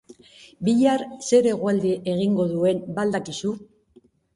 Bihar 0.69 1.03
ze 1.27 1.43
eguraldi 1.53 1.95
egingo 2.17 2.49
duen 2.57 2.85
ba 2.97 3.09
al 3.09 3.19
dakizu? 3.19 3.59